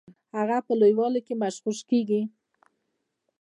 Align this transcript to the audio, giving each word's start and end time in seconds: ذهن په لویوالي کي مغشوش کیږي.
ذهن 0.33 0.49
په 0.67 0.73
لویوالي 0.79 1.21
کي 1.27 1.33
مغشوش 1.41 1.79
کیږي. 1.89 2.21